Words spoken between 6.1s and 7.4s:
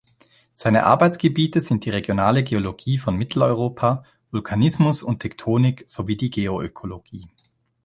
die Geoökologie.